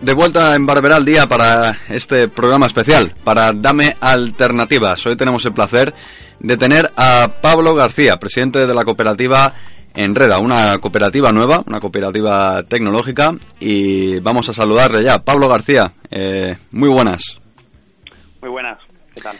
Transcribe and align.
De 0.00 0.14
vuelta 0.14 0.54
en 0.54 0.64
Barberá 0.64 0.96
al 0.96 1.04
día 1.04 1.26
para 1.26 1.80
este 1.88 2.28
programa 2.28 2.66
especial, 2.66 3.14
para 3.24 3.52
Dame 3.52 3.96
Alternativas. 4.00 5.04
Hoy 5.04 5.16
tenemos 5.16 5.44
el 5.44 5.52
placer 5.52 5.92
de 6.38 6.56
tener 6.56 6.88
a 6.96 7.26
Pablo 7.42 7.74
García, 7.74 8.14
presidente 8.14 8.64
de 8.64 8.74
la 8.74 8.84
cooperativa 8.84 9.52
Enreda, 9.94 10.38
una 10.38 10.78
cooperativa 10.78 11.32
nueva, 11.32 11.64
una 11.66 11.80
cooperativa 11.80 12.62
tecnológica, 12.62 13.32
y 13.58 14.20
vamos 14.20 14.48
a 14.48 14.52
saludarle 14.52 15.04
ya. 15.04 15.18
Pablo 15.18 15.48
García, 15.48 15.90
eh, 16.12 16.56
muy 16.70 16.88
buenas. 16.88 17.38
Muy 18.40 18.50
buenas, 18.50 18.78
¿qué 19.16 19.20
tal? 19.20 19.36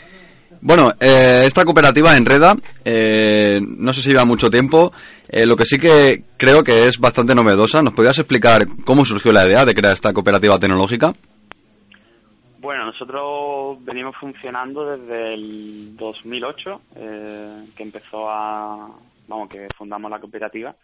Bueno, 0.61 0.89
eh, 1.01 1.45
esta 1.47 1.65
cooperativa 1.65 2.17
Enreda, 2.17 2.57
eh, 2.85 3.61
no 3.63 3.93
sé 3.93 4.03
si 4.03 4.11
lleva 4.11 4.25
mucho 4.25 4.49
tiempo, 4.49 4.93
eh, 5.29 5.47
lo 5.47 5.57
que 5.57 5.67
sí 5.67 5.79
que 5.79 6.25
creo 6.37 6.63
que 6.63 6.89
es 6.89 6.99
bastante 6.99 7.35
novedosa. 7.35 7.83
¿Nos 7.83 7.95
podrías 7.95 8.19
explicar 8.19 8.67
cómo 8.85 9.05
surgió 9.05 9.31
la 9.31 9.47
idea 9.47 9.65
de 9.65 9.75
crear 9.75 9.95
esta 9.95 10.13
cooperativa 10.13 10.59
tecnológica? 10.59 11.13
Bueno, 12.61 12.87
nosotros 12.87 13.85
venimos 13.85 14.17
funcionando 14.17 14.85
desde 14.85 15.35
el 15.35 15.97
2008, 15.97 16.81
eh, 16.97 17.65
que 17.77 17.83
empezó 17.85 18.29
a, 18.29 18.91
vamos, 19.29 19.49
que 19.49 19.69
fundamos 19.77 20.11
la 20.11 20.19
cooperativa. 20.19 20.75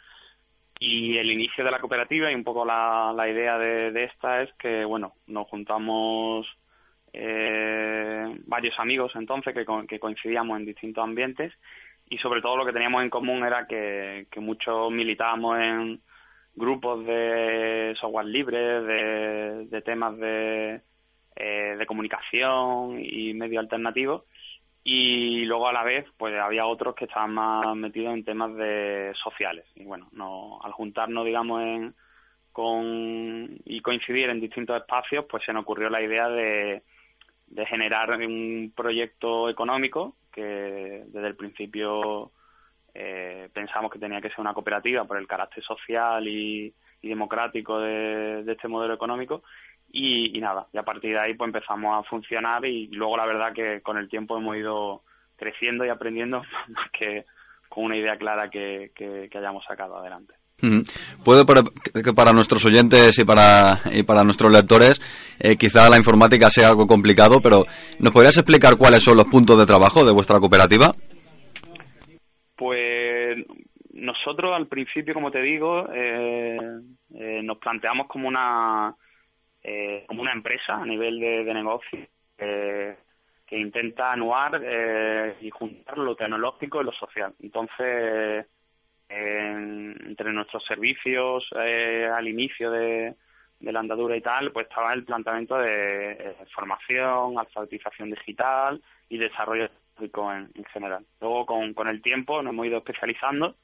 Y 0.78 1.16
el 1.16 1.30
inicio 1.30 1.64
de 1.64 1.70
la 1.70 1.80
cooperativa 1.80 2.30
y 2.30 2.34
un 2.34 2.44
poco 2.44 2.64
la, 2.64 3.12
idea 3.28 3.58
de, 3.58 3.90
de 3.90 4.04
esta 4.04 4.42
es 4.42 4.52
que, 4.54 4.84
bueno, 4.84 5.14
nos 5.26 5.48
juntamos 5.48 6.46
eh, 7.16 8.26
varios 8.46 8.78
amigos 8.78 9.12
entonces 9.14 9.54
que, 9.54 9.64
que 9.86 10.00
coincidíamos 10.00 10.58
en 10.58 10.66
distintos 10.66 11.04
ambientes 11.04 11.52
y 12.10 12.18
sobre 12.18 12.40
todo 12.40 12.56
lo 12.56 12.66
que 12.66 12.72
teníamos 12.72 13.02
en 13.02 13.10
común 13.10 13.44
era 13.44 13.66
que, 13.66 14.26
que 14.30 14.40
muchos 14.40 14.90
militábamos 14.90 15.58
en 15.60 16.00
grupos 16.56 17.04
de 17.06 17.96
software 18.00 18.26
libre, 18.26 18.82
de, 18.82 19.66
de 19.66 19.82
temas 19.82 20.16
de, 20.18 20.80
eh, 21.36 21.76
de 21.78 21.86
comunicación 21.86 22.98
y 23.00 23.32
medio 23.34 23.60
alternativo 23.60 24.24
y 24.82 25.44
luego 25.46 25.68
a 25.68 25.72
la 25.72 25.82
vez 25.82 26.06
pues 26.16 26.34
había 26.38 26.66
otros 26.66 26.94
que 26.94 27.06
estaban 27.06 27.32
más 27.32 27.74
metidos 27.76 28.12
en 28.12 28.24
temas 28.24 28.54
de 28.54 29.12
sociales 29.22 29.64
y 29.76 29.84
bueno 29.84 30.08
no 30.12 30.60
al 30.62 30.72
juntarnos 30.72 31.24
digamos 31.24 31.62
en 31.62 31.94
con 32.52 33.48
y 33.64 33.80
coincidir 33.80 34.28
en 34.30 34.40
distintos 34.40 34.76
espacios 34.76 35.24
pues 35.24 35.42
se 35.44 35.52
nos 35.52 35.62
ocurrió 35.62 35.88
la 35.88 36.02
idea 36.02 36.28
de 36.28 36.82
de 37.54 37.66
generar 37.66 38.10
un 38.10 38.72
proyecto 38.74 39.48
económico 39.48 40.14
que 40.32 41.04
desde 41.06 41.28
el 41.28 41.36
principio 41.36 42.32
eh, 42.92 43.48
pensamos 43.52 43.92
que 43.92 44.00
tenía 44.00 44.20
que 44.20 44.28
ser 44.28 44.40
una 44.40 44.52
cooperativa 44.52 45.04
por 45.04 45.18
el 45.18 45.28
carácter 45.28 45.62
social 45.62 46.26
y, 46.26 46.74
y 47.00 47.08
democrático 47.08 47.78
de, 47.78 48.44
este 48.46 48.66
modelo 48.66 48.94
económico 48.94 49.44
y, 49.92 50.40
nada, 50.40 50.66
y 50.72 50.78
a 50.78 50.82
partir 50.82 51.12
de 51.12 51.20
ahí 51.20 51.34
pues 51.34 51.46
empezamos 51.46 51.96
a 51.96 52.02
funcionar 52.02 52.64
y 52.64 52.88
luego 52.88 53.16
la 53.16 53.26
verdad 53.26 53.52
que 53.52 53.80
con 53.82 53.98
el 53.98 54.08
tiempo 54.08 54.36
hemos 54.36 54.56
ido 54.56 55.02
creciendo 55.36 55.84
y 55.86 55.90
aprendiendo 55.90 56.42
más 56.68 56.90
que 56.90 57.24
con 57.68 57.84
una 57.84 57.96
idea 57.96 58.16
clara 58.16 58.50
que 58.50 58.90
hayamos 59.32 59.64
sacado 59.64 59.96
adelante. 59.96 60.34
Puede 61.22 61.44
que 62.02 62.12
para 62.14 62.32
nuestros 62.32 62.64
oyentes 62.64 63.18
y 63.18 63.24
para, 63.24 63.82
y 63.92 64.02
para 64.02 64.24
nuestros 64.24 64.50
lectores 64.50 65.00
eh, 65.38 65.56
quizá 65.56 65.88
la 65.90 65.98
informática 65.98 66.48
sea 66.48 66.68
algo 66.68 66.86
complicado, 66.86 67.36
pero 67.42 67.66
¿nos 67.98 68.12
podrías 68.12 68.36
explicar 68.36 68.76
cuáles 68.76 69.02
son 69.02 69.16
los 69.16 69.26
puntos 69.26 69.58
de 69.58 69.66
trabajo 69.66 70.04
de 70.04 70.12
vuestra 70.12 70.40
cooperativa? 70.40 70.90
Pues 72.56 73.44
nosotros 73.94 74.54
al 74.54 74.66
principio, 74.66 75.14
como 75.14 75.30
te 75.30 75.42
digo, 75.42 75.88
eh, 75.92 76.58
eh, 77.14 77.40
nos 77.42 77.58
planteamos 77.58 78.06
como 78.06 78.28
una 78.28 78.94
eh, 79.62 80.04
como 80.06 80.22
una 80.22 80.32
empresa 80.32 80.74
a 80.74 80.86
nivel 80.86 81.18
de, 81.18 81.44
de 81.44 81.54
negocio 81.54 82.00
que 82.36 83.58
intenta 83.58 84.12
anuar 84.12 84.60
y 85.40 85.48
juntar 85.48 85.96
lo 85.98 86.16
tecnológico 86.16 86.80
y 86.80 86.84
lo 86.84 86.92
social. 86.92 87.32
Entonces 87.40 88.46
entre 89.08 90.32
nuestros 90.32 90.64
servicios 90.64 91.46
eh, 91.56 92.08
al 92.12 92.26
inicio 92.28 92.70
de, 92.70 93.14
la 93.60 93.80
andadura 93.80 94.16
y 94.16 94.20
tal, 94.20 94.52
pues 94.52 94.66
estaba 94.68 94.92
el 94.92 95.04
planteamiento 95.04 95.56
de 95.56 96.12
eh, 96.12 96.36
formación, 96.54 97.38
alfabetización 97.38 98.10
digital 98.10 98.80
y 99.08 99.16
desarrollo 99.16 99.70
en, 100.00 100.50
en, 100.54 100.64
general. 100.66 101.04
Luego, 101.20 101.46
con, 101.46 101.72
con 101.72 101.88
el 101.88 102.02
tiempo, 102.02 102.42
nos 102.42 102.52
hemos 102.52 102.66
ido 102.66 102.78
especializando 102.78 103.54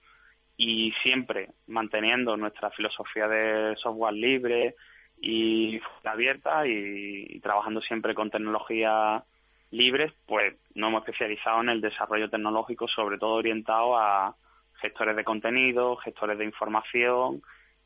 y 0.57 0.93
siempre 1.03 1.49
manteniendo 1.67 2.37
nuestra 2.37 2.71
filosofía 2.71 3.29
de 3.29 3.77
software 3.77 4.15
libre 4.15 4.75
y 5.21 5.81
abierta 6.05 6.67
y, 6.67 7.27
y 7.29 7.41
trabajando 7.41 7.83
siempre 7.83 8.15
con 8.15 8.31
tecnologías 8.31 9.23
libres, 9.71 10.13
pues 10.27 10.55
nos 10.75 10.89
hemos 10.89 11.03
especializado 11.03 11.61
en 11.61 11.69
el 11.69 11.81
desarrollo 11.81 12.29
tecnológico, 12.29 12.89
sobre 12.89 13.19
todo 13.19 13.35
orientado 13.35 13.99
a 13.99 14.35
gestores 14.81 15.17
de 15.17 15.25
contenido, 15.25 15.97
gestores 15.97 16.39
de 16.39 16.45
información 16.45 17.43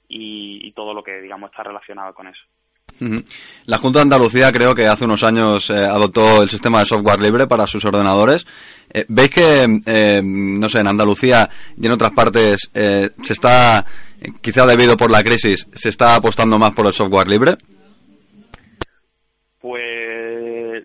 y, 0.09 0.67
y, 0.67 0.73
todo 0.73 0.95
lo 0.95 1.03
que, 1.03 1.21
digamos, 1.21 1.51
está 1.51 1.63
relacionado 1.63 2.15
con 2.15 2.29
eso. 2.29 2.43
La 3.67 3.79
Junta 3.79 3.99
de 3.99 4.03
Andalucía 4.03 4.53
creo 4.53 4.73
que 4.73 4.85
hace 4.85 5.05
unos 5.05 5.23
años 5.25 5.69
eh, 5.71 5.75
adoptó 5.75 6.43
el 6.43 6.49
sistema 6.49 6.81
de 6.81 6.87
software 6.87 7.21
libre 7.21 7.47
para 7.47 7.67
sus 7.67 7.85
ordenadores. 7.85 8.47
Eh, 8.93 9.05
¿Veis 9.09 9.31
que, 9.31 9.67
eh, 9.87 10.21
no 10.23 10.69
sé, 10.69 10.79
en 10.79 10.89
Andalucía 10.89 11.49
y 11.77 11.87
en 11.87 11.93
otras 11.93 12.13
partes 12.13 12.71
eh, 12.73 13.11
se 13.23 13.33
está, 13.33 13.85
quizá 14.41 14.65
debido 14.67 14.97
por 14.97 15.11
la 15.11 15.23
crisis, 15.23 15.67
se 15.75 15.89
está 15.89 16.15
apostando 16.15 16.59
más 16.59 16.73
por 16.73 16.87
el 16.87 16.93
software 16.93 17.29
libre? 17.29 17.53
Pues 19.61 20.85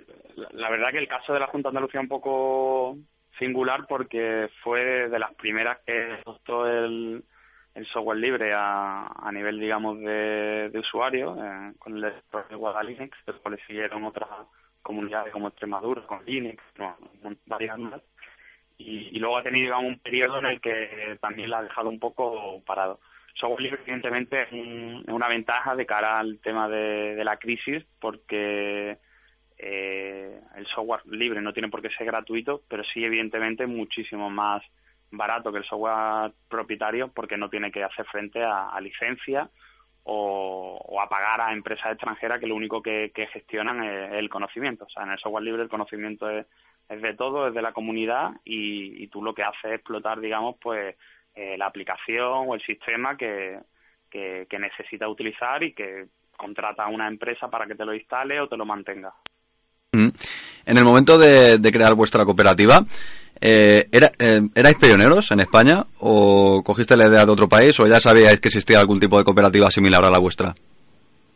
la 0.54 0.70
verdad 0.70 0.88
que 0.92 1.00
el 1.00 1.08
caso 1.08 1.34
de 1.34 1.40
la 1.42 1.48
Junta 1.48 1.70
de 1.70 1.78
Andalucía 1.78 2.00
es 2.00 2.06
un 2.06 2.10
poco 2.10 2.98
singular 3.40 3.86
porque 3.88 4.50
fue 4.62 5.10
de 5.10 5.20
las 5.20 5.34
primeras 5.34 5.80
que 5.80 6.20
adoptó 6.22 6.68
el, 6.68 7.24
software 7.94 8.18
libre 8.18 8.52
a, 8.54 9.08
a 9.08 9.32
nivel, 9.32 9.58
digamos, 9.58 10.00
de, 10.00 10.70
de 10.70 10.80
usuario, 10.80 11.38
eh, 11.42 11.74
con 11.80 11.96
el 11.96 12.02
desarrollo 12.02 12.50
de 12.50 12.56
Guadalinux, 12.56 13.18
después 13.26 13.56
le 13.56 13.66
siguieron 13.66 14.04
otras 14.04 14.30
comunidades 14.82 15.32
como 15.32 15.48
Extremadura, 15.48 16.02
con 16.02 16.24
Linux, 16.26 16.62
varias 17.46 17.80
más. 17.80 18.02
Y, 18.78 19.18
luego 19.20 19.38
ha 19.38 19.44
tenido, 19.44 19.66
digamos, 19.66 19.92
un 19.92 20.00
periodo 20.00 20.40
en 20.40 20.46
el 20.46 20.62
que 20.62 21.18
también 21.22 21.50
la 21.50 21.60
ha 21.60 21.64
dejado 21.64 21.90
un 21.90 22.00
poco 22.00 22.62
parado. 22.66 23.00
Software 23.34 23.62
libre, 23.62 23.80
evidentemente, 23.82 24.44
es, 24.44 24.52
un, 24.52 25.04
es 25.08 25.14
una 25.14 25.30
ventaja 25.30 25.76
de 25.76 25.86
cara 25.86 26.20
al 26.20 26.40
tema 26.40 26.68
de 26.68 27.24
la 27.24 27.38
crisis, 27.38 27.86
porque 28.02 28.98
eh, 29.60 30.40
el 30.56 30.66
software 30.68 31.06
libre 31.08 31.42
no 31.42 31.52
tiene 31.52 31.68
por 31.68 31.82
qué 31.82 31.90
ser 31.90 32.08
gratuito, 32.08 32.62
pero 32.70 32.84
sí 32.84 33.04
evidentemente 33.04 33.68
muchísimo 33.68 34.30
más 34.30 34.64
barato 35.12 35.52
que 35.52 35.60
el 35.60 35.66
software 35.66 36.32
propietario 36.48 37.10
porque 37.10 37.38
no 37.38 37.50
tiene 37.50 37.70
que 37.70 37.84
hacer 37.84 38.06
frente 38.06 38.42
a, 38.42 38.70
a 38.70 38.80
licencia 38.80 39.50
o, 40.04 41.00
a 41.02 41.10
pagar 41.10 41.42
a 41.42 41.52
empresas 41.52 41.92
extranjeras 41.92 42.40
que 42.40 42.48
lo 42.48 42.56
único 42.56 42.82
que, 42.82 43.12
que, 43.14 43.28
gestionan 43.28 43.84
es 43.84 44.14
el 44.14 44.30
conocimiento. 44.30 44.86
O 44.86 44.90
sea, 44.90 45.04
en 45.04 45.12
el 45.12 45.20
software 45.20 45.44
libre 45.44 45.64
el 45.64 45.70
conocimiento 45.70 46.30
es, 46.30 46.46
es 46.88 47.02
de 47.02 47.14
todo, 47.14 47.48
es 47.48 47.54
de 47.54 47.62
la 47.62 47.74
comunidad 47.74 48.32
y, 48.46 49.04
y, 49.04 49.08
tú 49.08 49.22
lo 49.22 49.34
que 49.34 49.44
haces 49.44 49.66
es 49.66 49.74
explotar, 49.74 50.20
digamos, 50.20 50.56
pues 50.62 50.96
eh, 51.36 51.58
la 51.58 51.68
aplicación 51.68 52.46
o 52.48 52.56
el 52.56 52.62
sistema 52.62 53.18
que, 53.18 53.60
que, 54.10 54.48
que 54.50 54.58
necesitas 54.60 55.10
utilizar 55.10 55.62
y 55.64 55.74
que 55.74 56.08
contrata 56.38 56.86
a 56.86 56.88
una 56.88 57.08
empresa 57.08 57.50
para 57.50 57.66
que 57.66 57.76
te 57.76 57.86
lo 57.86 57.94
instale 57.94 58.40
o 58.40 58.48
te 58.48 58.58
lo 58.58 58.66
mantenga. 58.66 59.14
En 59.92 60.78
el 60.78 60.84
momento 60.84 61.18
de, 61.18 61.60
crear 61.72 61.96
vuestra 61.96 62.24
cooperativa, 62.24 62.78
eh, 63.42 63.88
¿era, 63.92 64.12
eh, 64.20 64.40
¿erais 64.54 64.76
pioneros 64.76 65.32
en 65.32 65.40
España 65.40 65.84
o 66.00 66.62
cogiste 66.64 66.96
la 66.96 67.08
idea 67.08 67.26
de 67.26 67.32
otro 67.32 67.48
país 67.50 67.80
o 67.80 67.88
ya 67.88 68.00
sabíais 68.00 68.40
que 68.40 68.50
existía 68.50 68.80
algún 68.80 69.00
tipo 69.00 69.18
de 69.18 69.24
cooperativa 69.24 69.72
similar 69.72 70.06
a 70.06 70.12
la 70.12 70.20
vuestra? 70.20 70.54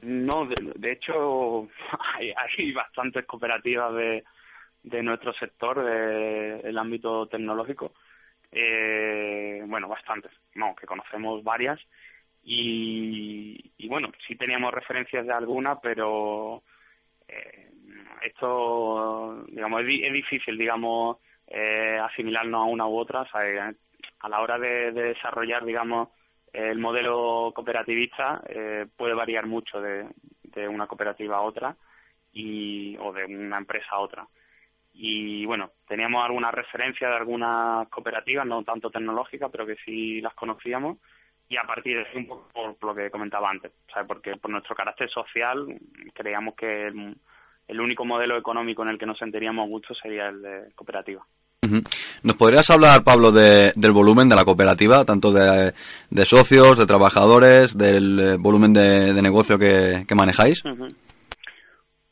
No, 0.04 0.46
de, 0.46 0.56
de 0.76 0.92
hecho 0.92 1.68
hay, 2.16 2.32
hay, 2.36 2.72
bastantes 2.74 3.26
cooperativas 3.26 3.96
de, 3.96 4.24
de 4.84 5.02
nuestro 5.02 5.34
sector, 5.34 5.84
del 5.84 6.74
de, 6.74 6.80
ámbito 6.80 7.26
tecnológico. 7.26 7.92
Eh, 8.52 9.64
bueno, 9.66 9.88
bastantes, 9.88 10.32
no, 10.54 10.76
que 10.76 10.86
conocemos 10.86 11.44
varias. 11.44 11.80
Y, 12.46 13.88
bueno, 13.88 14.12
sí 14.28 14.36
teníamos 14.36 14.74
referencias 14.74 15.26
de 15.26 15.34
alguna, 15.34 15.80
pero 15.80 16.62
eh, 17.28 17.70
esto, 18.24 19.44
digamos, 19.48 19.82
es, 19.82 20.14
difícil, 20.14 20.58
digamos, 20.58 21.18
eh, 21.48 22.00
asimilarnos 22.02 22.62
a 22.62 22.70
una 22.70 22.88
u 22.88 22.98
otra. 22.98 23.28
a 23.32 24.30
la 24.30 24.42
hora 24.42 24.58
de, 24.58 24.92
desarrollar, 24.92 25.66
digamos, 25.66 26.10
el 26.52 26.78
modelo 26.80 27.52
cooperativista 27.54 28.42
eh, 28.48 28.86
puede 28.96 29.14
variar 29.14 29.48
mucho 29.48 29.82
de, 29.82 30.08
de, 30.44 30.68
una 30.68 30.88
cooperativa 30.88 31.38
a 31.38 31.42
otra 31.42 31.76
y, 32.32 32.96
o 32.98 33.12
de 33.12 33.26
una 33.26 33.58
empresa 33.58 33.88
a 33.92 34.00
otra. 34.00 34.28
Y 34.94 35.46
bueno, 35.46 35.72
teníamos 35.88 36.24
algunas 36.24 36.54
referencias 36.54 37.10
de 37.10 37.18
algunas 37.18 37.88
cooperativas, 37.90 38.46
no 38.46 38.64
tanto 38.64 38.92
tecnológicas, 38.92 39.50
pero 39.52 39.66
que 39.66 39.76
sí 39.76 40.22
las 40.22 40.36
conocíamos 40.36 40.98
y 41.50 41.58
a 41.58 41.64
partir 41.64 41.98
de 41.98 42.18
un 42.18 42.28
poco 42.28 42.48
por, 42.80 42.84
lo 42.84 42.96
que 42.96 43.12
comentaba 43.12 43.50
antes, 43.50 43.72
porque 44.08 44.38
por 44.38 44.50
nuestro 44.50 44.76
carácter 44.76 45.10
social 45.10 45.68
creíamos 46.14 46.56
que 46.56 46.88
el, 46.88 47.16
único 47.80 48.06
modelo 48.06 48.38
económico 48.38 48.84
en 48.84 48.90
el 48.90 48.98
que 48.98 49.06
nos 49.06 49.18
sentiríamos 49.18 49.68
gusto 49.70 49.94
sería 49.94 50.30
el 50.30 50.42
de 50.42 50.72
cooperativa. 50.76 51.24
¿Nos 52.24 52.36
podrías 52.36 52.70
hablar, 52.70 53.04
Pablo, 53.04 53.32
del 53.32 53.92
volumen 53.92 54.28
de 54.28 54.36
la 54.36 54.44
cooperativa, 54.44 55.06
tanto 55.06 55.32
de, 55.32 55.74
socios, 56.26 56.78
de 56.78 56.86
trabajadores, 56.86 57.78
del 57.78 58.20
eh, 58.20 58.36
volumen 58.38 58.74
de, 58.74 59.22
negocio 59.22 59.58
que, 59.58 60.06
manejáis? 60.16 60.62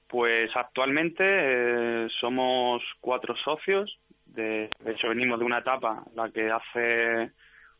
Pues 0.07 0.55
actualmente 0.55 1.23
eh, 1.25 2.07
somos 2.19 2.81
cuatro 2.99 3.35
socios. 3.35 3.97
De, 4.25 4.69
de, 4.79 4.91
hecho, 4.91 5.09
venimos 5.09 5.39
de 5.39 5.45
una 5.45 5.59
etapa 5.59 6.03
en 6.09 6.15
la 6.15 6.29
que 6.29 6.49
hace 6.49 7.31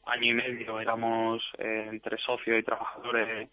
año 0.06 0.32
y 0.32 0.34
medio 0.34 0.80
éramos 0.80 1.42
eh, 1.58 1.88
entre 1.90 2.18
socios 2.18 2.60
y 2.60 2.64
trabajadores 2.64 3.50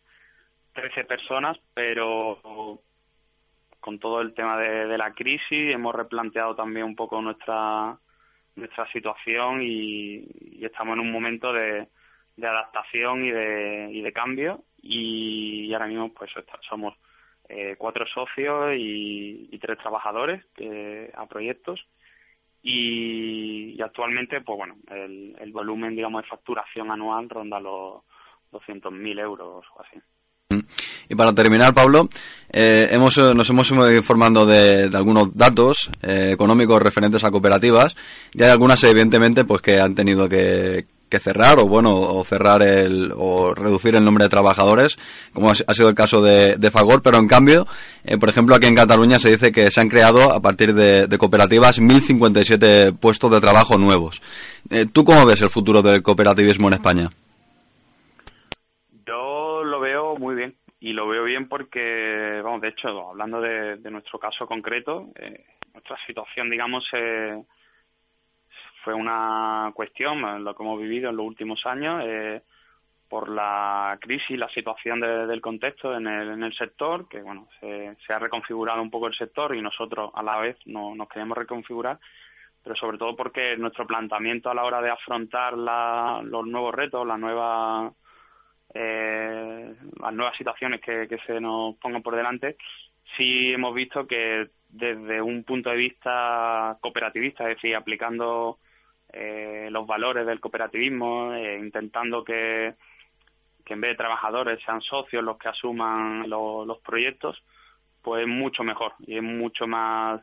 13 0.75 1.05
personas, 1.05 1.57
pero 1.75 2.79
con 3.89 3.99
todo 3.99 4.21
el 4.21 4.35
tema 4.35 4.59
de, 4.59 4.99
la 4.99 5.13
crisis 5.13 5.73
hemos 5.73 5.95
replanteado 5.95 6.55
también 6.55 6.85
un 6.85 6.95
poco 6.95 7.23
nuestra 7.23 7.97
nuestra 8.55 8.87
situación 8.93 9.63
y, 9.63 10.27
estamos 10.61 10.93
en 10.93 11.01
un 11.01 11.11
momento 11.11 11.55
de, 11.55 11.89
adaptación 12.37 13.25
y 13.25 13.31
de, 13.31 13.89
y 13.91 14.03
de 14.03 14.13
cambio 14.13 14.61
y, 14.83 15.73
ahora 15.73 15.87
mismo 15.87 16.13
pues 16.13 16.31
somos 16.69 16.97
eh, 17.49 17.77
cuatro 17.79 18.05
socios 18.07 18.75
y, 18.77 19.59
tres 19.59 19.79
trabajadores 19.79 20.45
eh, 20.59 21.11
a 21.15 21.25
proyectos 21.25 21.81
y, 22.63 23.81
actualmente, 23.81 24.43
pues 24.43 24.59
bueno, 24.59 24.77
el, 24.91 25.51
volumen, 25.51 25.97
digamos, 25.97 26.25
de 26.25 26.29
facturación 26.29 26.91
anual 26.91 27.31
ronda 27.31 27.59
los 27.59 28.03
200.000 28.53 29.19
euros 29.19 29.65
o 29.75 29.81
así. 29.81 29.99
Y 31.09 31.15
para 31.15 31.33
terminar, 31.33 31.75
Pablo, 31.75 32.09
eh, 32.51 32.89
hemos, 32.91 33.17
nos 33.19 33.51
hemos 33.51 33.71
ido 33.71 33.93
informando 33.93 34.47
de, 34.47 34.89
algunos 34.93 35.35
datos 35.35 35.91
eh, 36.03 36.31
económicos 36.33 36.81
referentes 36.83 37.25
a 37.25 37.31
cooperativas. 37.31 37.95
Y 38.33 38.43
hay 38.43 38.51
algunas, 38.51 38.83
evidentemente, 38.85 39.45
pues 39.45 39.63
que 39.63 39.79
han 39.79 39.95
tenido 39.95 40.29
que, 40.29 40.87
cerrar 41.17 41.59
o 41.59 41.63
bueno 41.63 41.91
o 41.91 42.23
cerrar 42.23 42.63
el 42.63 43.11
o 43.17 43.55
reducir 43.55 43.95
el 43.95 44.05
nombre 44.05 44.25
de 44.25 44.29
trabajadores 44.29 44.99
como 45.33 45.51
ha 45.51 45.75
sido 45.75 45.89
el 45.89 45.95
caso 45.95 46.21
de, 46.21 46.71
Fagor. 46.71 47.01
Pero 47.01 47.17
en 47.17 47.27
cambio 47.27 47.67
eh, 48.05 48.19
por 48.19 48.29
ejemplo 48.29 48.55
aquí 48.55 48.67
en 48.67 48.75
Cataluña 48.75 49.19
se 49.19 49.31
dice 49.31 49.51
que 49.51 49.71
se 49.71 49.81
han 49.81 49.89
creado 49.89 50.31
a 50.31 50.41
partir 50.41 50.75
de, 50.75 51.07
de 51.07 51.19
cooperativas 51.19 51.81
1057 51.81 52.93
puestos 52.93 53.31
de 53.31 53.41
trabajo 53.41 53.79
nuevos. 53.79 54.21
Eh, 54.69 54.85
tú 54.93 55.03
cómo 55.03 55.25
ves 55.25 55.41
el 55.41 55.49
futuro 55.49 55.81
del 55.81 56.03
cooperativismo 56.03 56.69
en 56.69 56.75
España 56.75 57.09
yo 59.07 59.65
lo 59.65 59.81
veo 59.81 60.15
muy 60.19 60.35
bien 60.35 60.53
y 60.81 60.93
lo 60.93 61.09
veo 61.09 61.25
bien 61.25 61.49
porque 61.49 62.41
vamos 62.43 62.61
de 62.61 62.69
hecho 62.69 63.11
hablando 63.11 63.41
de, 63.41 63.79
nuestro 63.91 64.19
caso 64.19 64.47
concreto 64.47 65.09
eh, 65.17 65.45
nuestra 65.75 65.97
situación 66.07 66.51
digamos 66.51 66.85
eh, 66.93 67.43
fue 68.89 68.95
una 68.95 69.71
cuestión, 69.75 70.43
lo 70.43 70.55
que 70.55 70.63
hemos 70.63 70.81
vivido 70.81 71.11
en 71.11 71.17
los 71.17 71.27
últimos 71.27 71.67
años, 71.67 72.03
eh, 72.07 72.41
por 73.09 73.29
la 73.29 73.99
crisis, 74.01 74.39
la 74.39 74.49
situación 74.49 75.01
del 75.01 75.41
contexto 75.43 75.95
en 75.95 76.07
el, 76.07 76.31
en 76.31 76.43
el 76.43 76.55
sector, 76.55 77.07
que 77.07 77.21
bueno, 77.21 77.47
se, 77.61 77.95
ha 78.09 78.19
reconfigurado 78.19 78.81
un 78.81 78.91
poco 78.91 79.07
el 79.07 79.15
sector 79.15 79.55
y 79.55 79.61
nosotros 79.61 80.11
a 80.15 80.23
la 80.23 80.39
vez 80.39 80.57
no, 80.67 80.95
nos 80.95 81.09
queremos 81.09 81.37
reconfigurar, 81.37 81.99
pero 82.63 82.77
sobre 82.77 82.97
todo 82.97 83.15
porque 83.17 83.59
nuestro 83.59 83.87
planteamiento 83.87 84.51
a 84.51 84.55
la 84.55 84.65
hora 84.65 84.81
de 84.81 84.91
afrontar 84.91 85.53
los 85.53 86.47
nuevos 86.47 86.75
retos, 86.75 87.07
las 87.07 87.19
nuevas, 87.19 87.93
eh, 88.75 89.75
las 90.01 90.13
nuevas 90.13 90.37
situaciones 90.37 90.81
que, 90.81 91.09
que 91.09 91.19
se 91.27 91.41
nos 91.41 91.77
pongan 91.77 92.03
por 92.03 92.17
delante, 92.17 92.57
sí 93.17 93.53
hemos 93.53 93.75
visto 93.75 94.07
que 94.07 94.49
desde 94.69 95.23
un 95.23 95.45
punto 95.45 95.71
de 95.71 95.77
vista 95.77 96.77
cooperativista, 96.81 97.45
es 97.45 97.57
decir, 97.57 97.75
aplicando 97.75 98.59
eh, 99.13 99.69
los 99.71 99.87
valores 99.87 100.27
del 100.27 100.41
cooperativismo, 100.41 101.33
eh, 101.35 101.59
intentando 101.59 102.23
que, 102.23 102.75
que, 103.65 103.75
en 103.75 103.81
vez 103.81 103.93
de 103.93 103.97
trabajadores 103.97 104.63
sean 104.63 104.83
socios 104.83 105.25
los 105.25 105.39
que 105.39 105.49
asuman 105.49 106.29
los 106.29 106.79
proyectos, 106.81 107.43
pues 108.03 108.23
es 108.23 108.29
mucho 108.29 108.63
mejor 108.63 108.93
y 109.07 109.17
es 109.17 109.23
mucho 109.23 109.67
más 109.67 110.21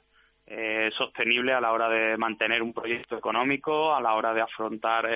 eh, 0.48 0.92
sostenible 0.96 1.54
a 1.54 1.62
la 1.62 1.72
hora 1.72 1.90
de 1.90 2.18
mantener 2.18 2.62
un 2.62 2.74
proyecto 2.74 3.18
económico, 3.18 3.96
a 3.96 4.02
la 4.02 4.14
hora 4.14 4.34
de 4.34 4.42
afrontar 4.42 5.10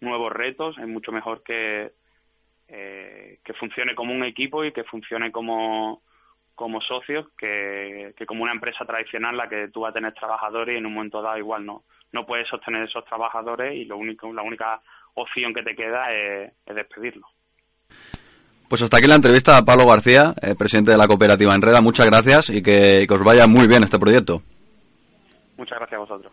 nuevos 0.00 0.32
retos, 0.32 0.78
es 0.78 0.88
mucho 0.88 1.12
mejor 1.12 1.42
que, 1.42 1.92
que 2.68 3.54
funcione 3.58 3.94
como 3.94 4.12
un 4.12 4.24
equipo 4.24 4.64
y 4.64 4.72
que 4.72 4.84
funcione 4.84 5.30
como, 5.30 6.02
como 6.54 6.80
socios 6.80 7.26
que, 7.38 8.12
que 8.16 8.26
como 8.26 8.42
una 8.42 8.52
empresa 8.52 8.84
tradicional 8.84 9.36
la 9.36 9.48
que 9.48 9.68
tú 9.68 9.80
vas 9.80 9.90
a 9.90 9.94
tener 9.94 10.12
trabajadores 10.14 10.74
y 10.74 10.78
en 10.78 10.86
un 10.86 10.94
momento 10.94 11.22
dado 11.22 11.38
igual 11.38 11.64
no 11.64 11.82
no 12.12 12.26
puedes 12.26 12.48
sostener 12.48 12.82
esos 12.82 13.04
trabajadores 13.04 13.74
y 13.74 13.84
lo 13.84 13.96
único, 13.98 14.32
la 14.32 14.42
única 14.42 14.80
opción 15.14 15.52
que 15.54 15.62
te 15.62 15.74
queda 15.74 16.12
es, 16.12 16.52
despedirlo. 16.66 17.26
Pues 18.68 18.82
hasta 18.82 18.96
aquí 18.96 19.06
la 19.06 19.14
entrevista 19.14 19.56
a 19.56 19.64
Pablo 19.64 19.86
García, 19.86 20.34
eh, 20.42 20.54
presidente 20.56 20.90
de 20.90 20.96
la 20.96 21.06
cooperativa 21.06 21.54
Enreda. 21.54 21.80
Muchas 21.80 22.06
gracias 22.06 22.50
y 22.50 22.62
que, 22.62 23.04
que 23.06 23.14
os 23.14 23.22
vaya 23.22 23.46
muy 23.46 23.68
bien 23.68 23.84
este 23.84 23.98
proyecto. 23.98 24.42
Muchas 25.56 25.78
gracias 25.78 25.98
a 25.98 26.04
vosotros. 26.04 26.32